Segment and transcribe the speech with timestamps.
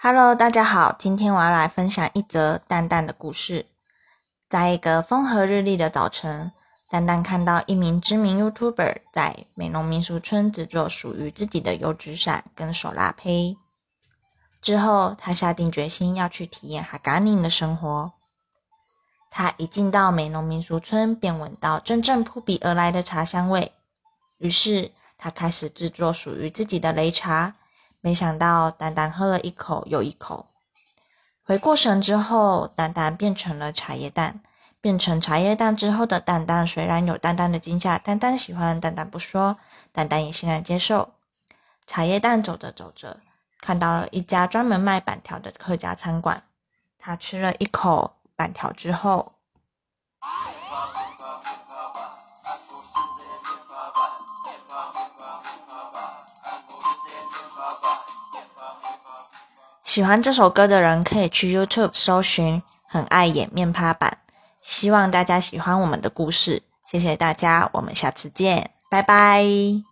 [0.00, 3.66] Hello，大家好，今天我要来分享一则蛋蛋的故事。
[4.48, 6.52] 在一个风和日丽的早晨，
[6.88, 13.56] 蛋蛋看到一名知名 YouTuber 在美浓民俗村制作属于自己的油纸伞跟手拉胚。
[14.62, 18.12] 之后，他下定决心要去体验哈嘎宁的生活。
[19.32, 23.72] 他一进到美浓民俗村，便闻到阵阵扑鼻而来的茶香味，
[24.38, 27.56] 于是他开始制作属于自己的擂茶。
[28.08, 30.46] 没想到，丹丹喝了一口又一口，
[31.44, 34.40] 回过神之后，丹丹变成了茶叶蛋。
[34.80, 39.58] 变成茶叶蛋之后的蛋蛋，虽然有蛋蛋的惊吓，蛋蛋喜欢，蛋蛋不说，
[39.92, 41.10] 蛋蛋也欣然接受。
[41.86, 43.20] 茶叶蛋走着走着，
[43.60, 46.44] 看到了一家专门卖板条的客家餐馆。
[46.98, 49.34] 他吃了一口板条之后。
[59.98, 64.18] 喜欢这首歌的人可以去 YouTube 搜寻“很爱演面趴板”。
[64.62, 69.42] 希望大家喜欢我们的故事，谢谢大家，我们下次见，拜拜。
[69.42, 69.82] 面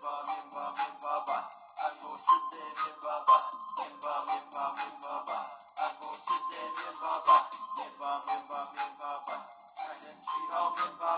[0.00, 1.34] 包面包面包，
[3.78, 4.86] 面包面包面
[5.26, 5.61] 包。
[7.82, 9.36] Mimba, mimba, mimba, mimba,
[9.90, 11.10] and then she all mimba,